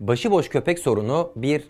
Başıboş 0.00 0.48
köpek 0.48 0.78
sorunu 0.78 1.32
bir 1.36 1.64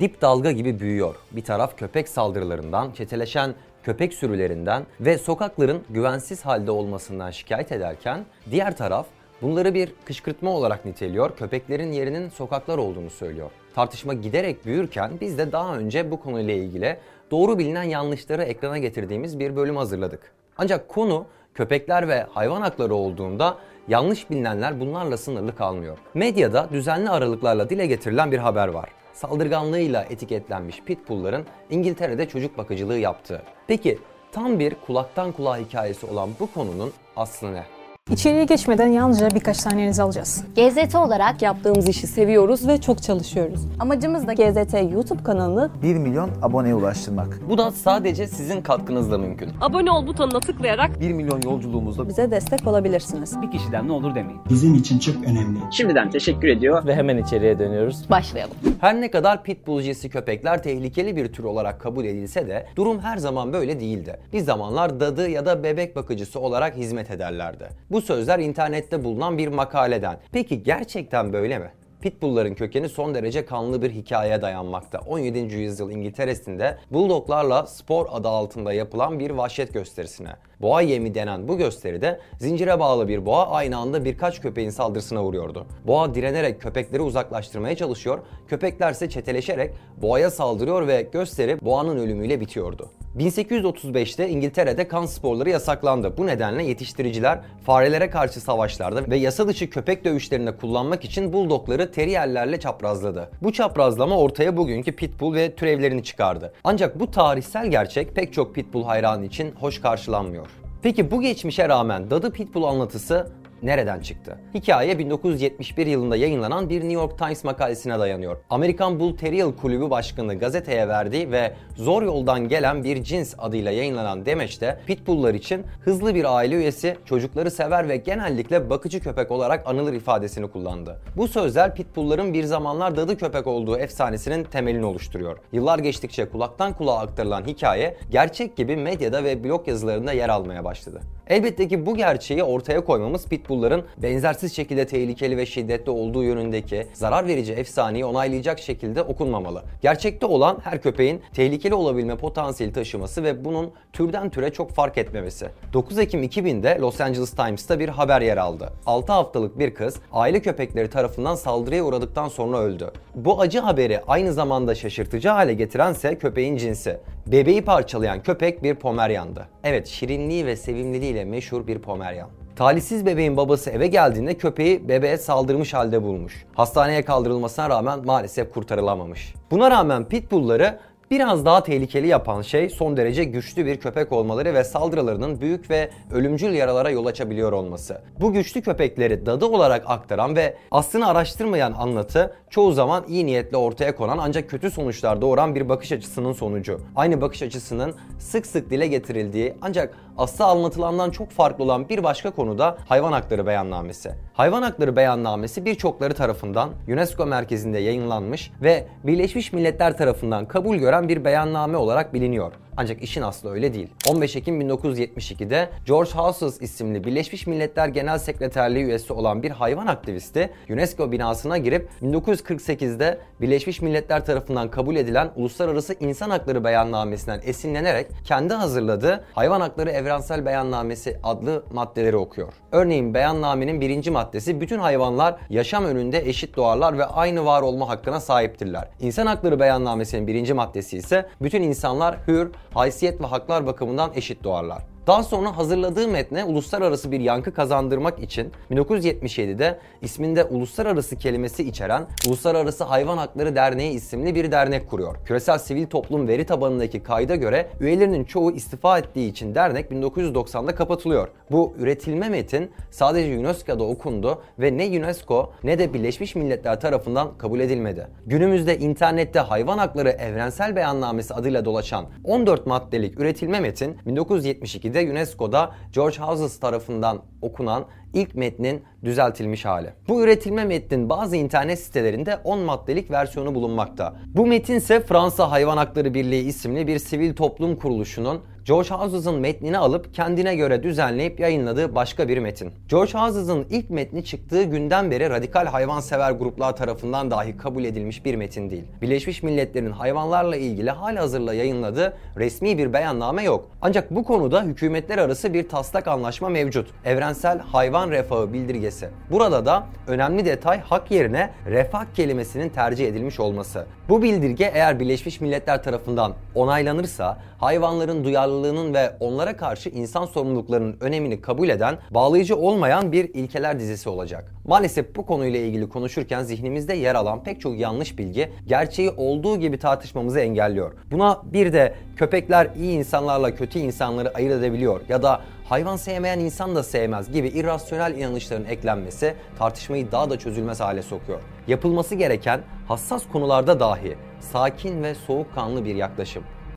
dip 0.00 0.20
dalga 0.20 0.52
gibi 0.52 0.80
büyüyor. 0.80 1.14
Bir 1.32 1.44
taraf 1.44 1.78
köpek 1.78 2.08
saldırılarından, 2.08 2.92
çeteleşen 2.92 3.54
köpek 3.82 4.14
sürülerinden 4.14 4.86
ve 5.00 5.18
sokakların 5.18 5.82
güvensiz 5.90 6.44
halde 6.44 6.70
olmasından 6.70 7.30
şikayet 7.30 7.72
ederken 7.72 8.24
diğer 8.50 8.76
taraf 8.76 9.06
bunları 9.42 9.74
bir 9.74 9.92
kışkırtma 10.04 10.50
olarak 10.50 10.84
niteliyor, 10.84 11.36
köpeklerin 11.36 11.92
yerinin 11.92 12.28
sokaklar 12.28 12.78
olduğunu 12.78 13.10
söylüyor. 13.10 13.50
Tartışma 13.74 14.14
giderek 14.14 14.66
büyürken 14.66 15.10
biz 15.20 15.38
de 15.38 15.52
daha 15.52 15.76
önce 15.76 16.10
bu 16.10 16.20
konuyla 16.20 16.54
ilgili 16.54 16.98
doğru 17.30 17.58
bilinen 17.58 17.82
yanlışları 17.82 18.42
ekrana 18.42 18.78
getirdiğimiz 18.78 19.38
bir 19.38 19.56
bölüm 19.56 19.76
hazırladık. 19.76 20.32
Ancak 20.58 20.88
konu 20.88 21.26
köpekler 21.54 22.08
ve 22.08 22.26
hayvan 22.30 22.60
hakları 22.60 22.94
olduğunda 22.94 23.56
yanlış 23.88 24.30
bilinenler 24.30 24.80
bunlarla 24.80 25.16
sınırlı 25.16 25.56
kalmıyor. 25.56 25.98
Medyada 26.14 26.68
düzenli 26.72 27.10
aralıklarla 27.10 27.70
dile 27.70 27.86
getirilen 27.86 28.32
bir 28.32 28.38
haber 28.38 28.68
var. 28.68 28.88
Saldırganlığıyla 29.12 30.02
etiketlenmiş 30.02 30.82
pitbullların 30.82 31.44
İngiltere'de 31.70 32.28
çocuk 32.28 32.58
bakıcılığı 32.58 32.98
yaptığı. 32.98 33.42
Peki 33.66 33.98
tam 34.32 34.58
bir 34.58 34.74
kulaktan 34.86 35.32
kulağa 35.32 35.56
hikayesi 35.56 36.06
olan 36.06 36.30
bu 36.40 36.52
konunun 36.52 36.92
aslı 37.16 37.54
ne? 37.54 37.64
İçeriye 38.10 38.44
geçmeden 38.44 38.86
yalnızca 38.86 39.30
birkaç 39.30 39.56
saniyenizi 39.56 40.02
alacağız. 40.02 40.44
GZT 40.56 40.94
olarak 40.94 41.42
Yaptığımız 41.42 41.88
işi 41.88 42.06
seviyoruz 42.06 42.68
ve 42.68 42.80
çok 42.80 43.02
çalışıyoruz. 43.02 43.60
amacımız 43.80 44.26
da 44.26 44.32
GZT 44.32 44.92
YouTube 44.92 45.22
kanalını 45.22 45.70
1 45.82 45.94
milyon 45.96 46.30
aboneye 46.42 46.74
ulaştırmak. 46.74 47.40
Bu 47.48 47.58
da 47.58 47.70
sadece 47.70 48.26
sizin 48.26 48.62
katkınızla 48.62 49.18
mümkün. 49.18 49.50
abone 49.60 49.90
ol 49.90 50.06
butonuna 50.06 50.40
tıklayarak 50.40 51.00
1 51.00 51.12
milyon 51.12 51.40
yolculuğumuzda 51.42 52.08
bize 52.08 52.30
destek 52.30 52.66
olabilirsiniz. 52.66 53.42
bir 53.42 53.50
kişiden 53.50 53.88
ne 53.88 53.92
olur 53.92 54.14
demeyin. 54.14 54.40
bizim 54.50 54.74
için 54.74 54.98
çok 54.98 55.16
önemli. 55.24 55.58
Şimdiden 55.70 56.10
teşekkür 56.10 56.48
ediyor. 56.48 56.86
ve 56.86 56.94
hemen 56.94 57.16
içeriye 57.16 57.58
dönüyoruz. 57.58 58.10
başlayalım. 58.10 58.54
Her 58.80 59.00
ne 59.00 59.10
kadar 59.10 59.42
pitbull 59.42 59.82
cinsi 59.82 60.10
köpekler 60.10 60.62
tehlikeli 60.62 61.16
bir 61.16 61.32
tür 61.32 61.44
olarak 61.44 61.80
kabul 61.80 62.04
edilse 62.04 62.48
de 62.48 62.66
durum 62.76 62.98
her 63.00 63.16
zaman 63.16 63.52
böyle 63.52 63.80
değildi. 63.80 64.16
Bir 64.32 64.40
zamanlar 64.40 65.00
dadı 65.00 65.28
ya 65.30 65.46
da 65.46 65.62
bebek 65.64 65.96
bakıcısı 65.96 66.40
olarak 66.40 66.76
hizmet 66.76 67.10
ederlerdi. 67.10 67.68
Bu 67.94 68.00
sözler 68.00 68.38
internette 68.38 69.04
bulunan 69.04 69.38
bir 69.38 69.48
makaleden. 69.48 70.16
Peki 70.32 70.62
gerçekten 70.62 71.32
böyle 71.32 71.58
mi? 71.58 71.70
Pitbullların 72.00 72.54
kökeni 72.54 72.88
son 72.88 73.14
derece 73.14 73.44
kanlı 73.44 73.82
bir 73.82 73.90
hikayeye 73.90 74.42
dayanmakta. 74.42 75.00
17. 75.06 75.38
yüzyıl 75.38 75.90
İngiltere'sinde 75.90 76.78
bulldoglarla 76.90 77.66
spor 77.66 78.06
adı 78.10 78.28
altında 78.28 78.72
yapılan 78.72 79.18
bir 79.18 79.30
vahşet 79.30 79.74
gösterisine. 79.74 80.36
Boğa 80.60 80.80
yemi 80.80 81.14
denen 81.14 81.48
bu 81.48 81.58
gösteride 81.58 82.20
zincire 82.38 82.80
bağlı 82.80 83.08
bir 83.08 83.26
boğa 83.26 83.50
aynı 83.50 83.76
anda 83.76 84.04
birkaç 84.04 84.40
köpeğin 84.40 84.70
saldırısına 84.70 85.24
uğruyordu. 85.24 85.66
Boğa 85.86 86.14
direnerek 86.14 86.60
köpekleri 86.60 87.02
uzaklaştırmaya 87.02 87.76
çalışıyor, 87.76 88.18
köpeklerse 88.48 89.08
çeteleşerek 89.08 89.74
boğaya 90.02 90.30
saldırıyor 90.30 90.86
ve 90.86 91.08
gösteri 91.12 91.60
boğanın 91.60 91.98
ölümüyle 91.98 92.40
bitiyordu. 92.40 92.90
1835'te 93.18 94.28
İngiltere'de 94.28 94.88
kan 94.88 95.06
sporları 95.06 95.50
yasaklandı. 95.50 96.16
Bu 96.16 96.26
nedenle 96.26 96.64
yetiştiriciler 96.64 97.40
farelere 97.66 98.10
karşı 98.10 98.40
savaşlarda 98.40 99.10
ve 99.10 99.16
yasa 99.16 99.48
dışı 99.48 99.70
köpek 99.70 100.04
dövüşlerinde 100.04 100.56
kullanmak 100.56 101.04
için 101.04 101.32
bulldogları 101.32 101.92
teriyerlerle 101.92 102.60
çaprazladı. 102.60 103.30
Bu 103.42 103.52
çaprazlama 103.52 104.18
ortaya 104.18 104.56
bugünkü 104.56 104.92
pitbull 104.92 105.34
ve 105.34 105.54
türevlerini 105.54 106.02
çıkardı. 106.02 106.52
Ancak 106.64 107.00
bu 107.00 107.10
tarihsel 107.10 107.66
gerçek 107.66 108.14
pek 108.14 108.32
çok 108.32 108.54
pitbull 108.54 108.84
hayranı 108.84 109.24
için 109.24 109.52
hoş 109.60 109.80
karşılanmıyor. 109.80 110.46
Peki 110.82 111.10
bu 111.10 111.20
geçmişe 111.20 111.68
rağmen 111.68 112.10
Dadı 112.10 112.32
Pitbull 112.32 112.64
anlatısı 112.64 113.26
nereden 113.64 114.00
çıktı? 114.00 114.38
Hikaye 114.54 114.98
1971 114.98 115.86
yılında 115.86 116.16
yayınlanan 116.16 116.68
bir 116.68 116.80
New 116.80 116.92
York 116.92 117.18
Times 117.18 117.44
makalesine 117.44 117.98
dayanıyor. 117.98 118.36
Amerikan 118.50 119.00
Bull 119.00 119.16
Terrier 119.16 119.56
Kulübü 119.56 119.90
Başkanı 119.90 120.38
gazeteye 120.38 120.88
verdiği 120.88 121.30
ve 121.30 121.54
zor 121.76 122.02
yoldan 122.02 122.48
gelen 122.48 122.84
bir 122.84 123.02
cins 123.02 123.34
adıyla 123.38 123.70
yayınlanan 123.70 124.26
demeçte 124.26 124.80
Pitbull'lar 124.86 125.34
için 125.34 125.62
hızlı 125.80 126.14
bir 126.14 126.36
aile 126.36 126.54
üyesi, 126.54 126.96
çocukları 127.04 127.50
sever 127.50 127.88
ve 127.88 127.96
genellikle 127.96 128.70
bakıcı 128.70 129.00
köpek 129.00 129.30
olarak 129.30 129.66
anılır 129.66 129.92
ifadesini 129.92 130.50
kullandı. 130.50 131.00
Bu 131.16 131.28
sözler 131.28 131.74
Pitbull'ların 131.74 132.34
bir 132.34 132.44
zamanlar 132.44 132.96
dadı 132.96 133.18
köpek 133.18 133.46
olduğu 133.46 133.78
efsanesinin 133.78 134.44
temelini 134.44 134.84
oluşturuyor. 134.84 135.38
Yıllar 135.52 135.78
geçtikçe 135.78 136.28
kulaktan 136.28 136.72
kulağa 136.72 136.98
aktarılan 136.98 137.46
hikaye 137.46 137.96
gerçek 138.10 138.56
gibi 138.56 138.76
medyada 138.76 139.24
ve 139.24 139.44
blog 139.44 139.68
yazılarında 139.68 140.12
yer 140.12 140.28
almaya 140.28 140.64
başladı. 140.64 141.00
Elbette 141.26 141.68
ki 141.68 141.86
bu 141.86 141.96
gerçeği 141.96 142.44
ortaya 142.44 142.84
koymamız 142.84 143.28
Pitbull'ların 143.54 143.84
benzersiz 143.98 144.56
şekilde 144.56 144.86
tehlikeli 144.86 145.36
ve 145.36 145.46
şiddetli 145.46 145.90
olduğu 145.90 146.22
yönündeki 146.22 146.86
zarar 146.92 147.26
verici 147.26 147.52
efsaneyi 147.52 148.04
onaylayacak 148.04 148.58
şekilde 148.58 149.02
okunmamalı. 149.02 149.62
Gerçekte 149.82 150.26
olan 150.26 150.58
her 150.64 150.82
köpeğin 150.82 151.22
tehlikeli 151.32 151.74
olabilme 151.74 152.16
potansiyeli 152.16 152.72
taşıması 152.72 153.24
ve 153.24 153.44
bunun 153.44 153.72
türden 153.92 154.30
türe 154.30 154.52
çok 154.52 154.70
fark 154.70 154.98
etmemesi. 154.98 155.48
9 155.72 155.98
Ekim 155.98 156.22
2000'de 156.22 156.78
Los 156.80 157.00
Angeles 157.00 157.30
Times'ta 157.30 157.78
bir 157.78 157.88
haber 157.88 158.20
yer 158.20 158.36
aldı. 158.36 158.72
6 158.86 159.12
haftalık 159.12 159.58
bir 159.58 159.74
kız 159.74 159.96
aile 160.12 160.42
köpekleri 160.42 160.90
tarafından 160.90 161.34
saldırıya 161.34 161.84
uğradıktan 161.84 162.28
sonra 162.28 162.58
öldü. 162.58 162.90
Bu 163.14 163.40
acı 163.40 163.60
haberi 163.60 164.00
aynı 164.08 164.32
zamanda 164.32 164.74
şaşırtıcı 164.74 165.28
hale 165.28 165.54
getirense 165.54 166.18
köpeğin 166.18 166.56
cinsi. 166.56 167.00
Bebeği 167.26 167.62
parçalayan 167.62 168.22
köpek 168.22 168.62
bir 168.62 168.74
Pomeryan'dı. 168.74 169.48
Evet 169.64 169.86
şirinliği 169.86 170.46
ve 170.46 170.56
sevimliliğiyle 170.56 171.24
meşhur 171.24 171.66
bir 171.66 171.78
Pomeryan. 171.78 172.43
Talihsiz 172.56 173.06
bebeğin 173.06 173.36
babası 173.36 173.70
eve 173.70 173.86
geldiğinde 173.86 174.34
köpeği 174.34 174.88
bebeğe 174.88 175.18
saldırmış 175.18 175.74
halde 175.74 176.02
bulmuş. 176.02 176.44
Hastaneye 176.54 177.02
kaldırılmasına 177.02 177.70
rağmen 177.70 178.04
maalesef 178.04 178.52
kurtarılamamış. 178.52 179.34
Buna 179.50 179.70
rağmen 179.70 180.04
pitbullları 180.04 180.78
Biraz 181.10 181.44
daha 181.44 181.62
tehlikeli 181.62 182.06
yapan 182.06 182.42
şey 182.42 182.70
son 182.70 182.96
derece 182.96 183.24
güçlü 183.24 183.66
bir 183.66 183.76
köpek 183.76 184.12
olmaları 184.12 184.54
ve 184.54 184.64
saldırılarının 184.64 185.40
büyük 185.40 185.70
ve 185.70 185.90
ölümcül 186.12 186.52
yaralara 186.52 186.90
yol 186.90 187.06
açabiliyor 187.06 187.52
olması. 187.52 188.00
Bu 188.20 188.32
güçlü 188.32 188.62
köpekleri 188.62 189.26
dadı 189.26 189.46
olarak 189.46 189.84
aktaran 189.86 190.36
ve 190.36 190.56
aslını 190.70 191.08
araştırmayan 191.08 191.72
anlatı 191.72 192.36
çoğu 192.50 192.72
zaman 192.72 193.04
iyi 193.08 193.26
niyetle 193.26 193.56
ortaya 193.56 193.96
konan 193.96 194.18
ancak 194.18 194.50
kötü 194.50 194.70
sonuçlar 194.70 195.20
doğuran 195.20 195.54
bir 195.54 195.68
bakış 195.68 195.92
açısının 195.92 196.32
sonucu. 196.32 196.80
Aynı 196.96 197.20
bakış 197.20 197.42
açısının 197.42 197.94
sık 198.18 198.46
sık 198.46 198.70
dile 198.70 198.86
getirildiği 198.86 199.54
ancak 199.62 199.94
asla 200.18 200.46
anlatılandan 200.46 201.10
çok 201.10 201.30
farklı 201.30 201.64
olan 201.64 201.88
bir 201.88 202.04
başka 202.04 202.30
konu 202.30 202.58
da 202.58 202.76
hayvan 202.88 203.12
hakları 203.12 203.46
beyannamesi. 203.46 204.12
Hayvan 204.34 204.62
hakları 204.62 204.96
beyannamesi 204.96 205.64
birçokları 205.64 206.14
tarafından 206.14 206.70
UNESCO 206.88 207.26
merkezinde 207.26 207.78
yayınlanmış 207.78 208.50
ve 208.62 208.86
Birleşmiş 209.04 209.52
Milletler 209.52 209.96
tarafından 209.96 210.48
kabul 210.48 210.76
gören 210.76 211.08
bir 211.08 211.24
beyanname 211.24 211.76
olarak 211.76 212.14
biliniyor. 212.14 212.52
Ancak 212.76 213.02
işin 213.02 213.22
aslı 213.22 213.50
öyle 213.50 213.74
değil. 213.74 213.88
15 214.08 214.36
Ekim 214.36 214.60
1972'de 214.60 215.70
George 215.86 216.10
Houses 216.10 216.62
isimli 216.62 217.04
Birleşmiş 217.04 217.46
Milletler 217.46 217.88
Genel 217.88 218.18
Sekreterliği 218.18 218.84
üyesi 218.84 219.12
olan 219.12 219.42
bir 219.42 219.50
hayvan 219.50 219.86
aktivisti 219.86 220.50
UNESCO 220.70 221.12
binasına 221.12 221.58
girip 221.58 221.88
1948'de 222.02 223.18
Birleşmiş 223.40 223.82
Milletler 223.82 224.26
tarafından 224.26 224.70
kabul 224.70 224.96
edilen 224.96 225.30
Uluslararası 225.36 225.94
İnsan 226.00 226.30
Hakları 226.30 226.64
Beyannamesi'nden 226.64 227.40
esinlenerek 227.44 228.06
kendi 228.24 228.54
hazırladığı 228.54 229.24
Hayvan 229.32 229.60
Hakları 229.60 229.90
Evrensel 229.90 230.46
Beyannamesi 230.46 231.18
adlı 231.22 231.64
maddeleri 231.72 232.16
okuyor. 232.16 232.52
Örneğin 232.72 233.14
beyannamenin 233.14 233.80
birinci 233.80 234.10
maddesi 234.10 234.60
bütün 234.60 234.78
hayvanlar 234.78 235.36
yaşam 235.50 235.84
önünde 235.84 236.28
eşit 236.28 236.56
doğarlar 236.56 236.98
ve 236.98 237.04
aynı 237.04 237.44
var 237.44 237.62
olma 237.62 237.88
hakkına 237.88 238.20
sahiptirler. 238.20 238.88
İnsan 239.00 239.26
Hakları 239.26 239.60
Beyannamesi'nin 239.60 240.26
birinci 240.26 240.54
maddesi 240.54 240.96
ise 240.96 241.26
bütün 241.42 241.62
insanlar 241.62 242.16
hür, 242.26 242.50
haysiyet 242.74 243.20
ve 243.20 243.26
haklar 243.26 243.66
bakımından 243.66 244.10
eşit 244.14 244.44
doğarlar. 244.44 244.93
Daha 245.06 245.22
sonra 245.22 245.56
hazırladığı 245.56 246.08
metne 246.08 246.44
uluslararası 246.44 247.12
bir 247.12 247.20
yankı 247.20 247.54
kazandırmak 247.54 248.18
için 248.18 248.52
1977'de 248.70 249.78
isminde 250.02 250.44
uluslararası 250.44 251.16
kelimesi 251.16 251.68
içeren 251.68 252.06
Uluslararası 252.28 252.84
Hayvan 252.84 253.18
Hakları 253.18 253.56
Derneği 253.56 253.92
isimli 253.92 254.34
bir 254.34 254.52
dernek 254.52 254.90
kuruyor. 254.90 255.16
Küresel 255.24 255.58
sivil 255.58 255.86
toplum 255.86 256.28
veri 256.28 256.46
tabanındaki 256.46 257.02
kayda 257.02 257.34
göre 257.34 257.68
üyelerinin 257.80 258.24
çoğu 258.24 258.52
istifa 258.52 258.98
ettiği 258.98 259.30
için 259.30 259.54
dernek 259.54 259.90
1990'da 259.90 260.74
kapatılıyor. 260.74 261.28
Bu 261.50 261.74
üretilme 261.78 262.28
metin 262.28 262.70
sadece 262.90 263.38
UNESCO'da 263.38 263.84
okundu 263.84 264.42
ve 264.58 264.78
ne 264.78 264.98
UNESCO 264.98 265.52
ne 265.64 265.78
de 265.78 265.94
Birleşmiş 265.94 266.34
Milletler 266.34 266.80
tarafından 266.80 267.38
kabul 267.38 267.60
edilmedi. 267.60 268.06
Günümüzde 268.26 268.78
internette 268.78 269.38
hayvan 269.38 269.78
hakları 269.78 270.10
evrensel 270.10 270.76
beyannamesi 270.76 271.34
adıyla 271.34 271.64
dolaşan 271.64 272.06
14 272.24 272.66
maddelik 272.66 273.20
üretilme 273.20 273.60
metin 273.60 273.96
1972'de 274.06 274.93
UNESCO'da 275.00 275.74
George 275.92 276.18
Houses 276.18 276.60
tarafından 276.60 277.22
okunan 277.42 277.86
ilk 278.14 278.34
metnin 278.34 278.82
düzeltilmiş 279.04 279.64
hali. 279.64 279.88
Bu 280.08 280.22
üretilme 280.22 280.64
metnin 280.64 281.08
bazı 281.08 281.36
internet 281.36 281.78
sitelerinde 281.78 282.36
10 282.44 282.58
maddelik 282.58 283.10
versiyonu 283.10 283.54
bulunmakta. 283.54 284.14
Bu 284.34 284.46
metin 284.46 284.74
ise 284.74 285.00
Fransa 285.00 285.50
Hayvan 285.50 285.76
Hakları 285.76 286.14
Birliği 286.14 286.44
isimli 286.44 286.86
bir 286.86 286.98
sivil 286.98 287.34
toplum 287.34 287.76
kuruluşunun 287.76 288.40
George 288.64 288.88
House'ın 288.88 289.40
metnini 289.40 289.78
alıp 289.78 290.14
kendine 290.14 290.56
göre 290.56 290.82
düzenleyip 290.82 291.40
yayınladığı 291.40 291.94
başka 291.94 292.28
bir 292.28 292.38
metin. 292.38 292.72
George 292.88 293.12
House'ın 293.12 293.66
ilk 293.70 293.90
metni 293.90 294.24
çıktığı 294.24 294.62
günden 294.62 295.10
beri 295.10 295.30
radikal 295.30 295.66
hayvansever 295.66 296.32
gruplar 296.32 296.76
tarafından 296.76 297.30
dahi 297.30 297.56
kabul 297.56 297.84
edilmiş 297.84 298.24
bir 298.24 298.34
metin 298.34 298.70
değil. 298.70 298.84
Birleşmiş 299.02 299.42
Milletler'in 299.42 299.90
hayvanlarla 299.90 300.56
ilgili 300.56 300.90
halihazırda 300.90 301.54
yayınladığı 301.54 302.16
resmi 302.36 302.78
bir 302.78 302.92
beyanname 302.92 303.42
yok. 303.42 303.70
Ancak 303.82 304.10
bu 304.10 304.24
konuda 304.24 304.62
hükümetler 304.62 305.18
arası 305.18 305.54
bir 305.54 305.68
taslak 305.68 306.08
anlaşma 306.08 306.48
mevcut. 306.48 306.90
Evrensel 307.04 307.58
Hayvan 307.58 308.03
Refahı 308.10 308.52
Bildirgesi. 308.52 309.08
Burada 309.30 309.66
da 309.66 309.86
önemli 310.06 310.44
detay 310.44 310.80
hak 310.80 311.10
yerine 311.10 311.50
refah 311.66 312.04
kelimesinin 312.14 312.68
tercih 312.68 313.08
edilmiş 313.08 313.40
olması. 313.40 313.86
Bu 314.08 314.22
bildirge 314.22 314.70
eğer 314.74 315.00
Birleşmiş 315.00 315.40
Milletler 315.40 315.82
tarafından 315.82 316.32
onaylanırsa 316.54 317.38
hayvanların 317.58 318.24
duyarlılığının 318.24 318.94
ve 318.94 319.16
onlara 319.20 319.56
karşı 319.56 319.88
insan 319.88 320.26
sorumluluklarının 320.26 320.96
önemini 321.00 321.40
kabul 321.40 321.68
eden, 321.68 321.98
bağlayıcı 322.10 322.56
olmayan 322.56 323.12
bir 323.12 323.34
ilkeler 323.34 323.80
dizisi 323.80 324.08
olacak. 324.08 324.54
Maalesef 324.66 325.16
bu 325.16 325.26
konuyla 325.26 325.60
ilgili 325.60 325.88
konuşurken 325.88 326.42
zihnimizde 326.42 326.94
yer 326.94 327.14
alan 327.14 327.44
pek 327.44 327.60
çok 327.60 327.78
yanlış 327.78 328.18
bilgi 328.18 328.52
gerçeği 328.66 329.10
olduğu 329.10 329.56
gibi 329.56 329.78
tartışmamızı 329.78 330.40
engelliyor. 330.40 330.92
Buna 331.10 331.42
bir 331.44 331.72
de 331.72 331.94
köpekler 332.16 332.68
iyi 332.76 332.98
insanlarla 332.98 333.54
kötü 333.54 333.78
insanları 333.78 334.34
ayırt 334.34 334.52
edebiliyor 334.52 335.00
ya 335.08 335.22
da 335.22 335.40
hayvan 335.64 335.96
sevmeyen 335.96 336.38
insan 336.38 336.76
da 336.76 336.82
sevmez 336.82 337.32
gibi 337.32 337.48
irrasyonel 337.48 338.18
inanışların 338.18 338.64
eklenmesi 338.64 339.34
tartışmayı 339.58 340.12
daha 340.12 340.30
da 340.30 340.38
çözülmez 340.38 340.80
hale 340.80 341.02
sokuyor. 341.02 341.40
Yapılması 341.66 342.14
gereken 342.14 342.60
hassas 342.88 343.22
konularda 343.32 343.80
dahi 343.80 344.16
sakin 344.40 345.02
ve 345.02 345.14
soğukkanlı 345.14 345.84
bir 345.84 345.94
yaklaşım. 345.94 346.44